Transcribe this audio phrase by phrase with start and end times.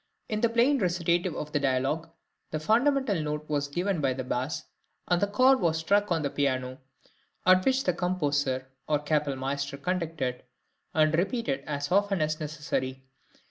[0.27, 2.09] In the plain recitative of the dialogue,
[2.49, 4.63] the fundamental note was given by the bass,
[5.07, 6.79] and the chord was struck on the piano
[7.45, 10.41] (at which the composer or kapellmeister conducted)
[10.95, 13.03] and repeated as often as necessary.